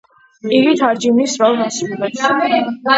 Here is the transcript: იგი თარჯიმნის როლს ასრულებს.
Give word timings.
იგი 0.59 0.73
თარჯიმნის 0.81 1.37
როლს 1.45 1.65
ასრულებს. 1.69 2.29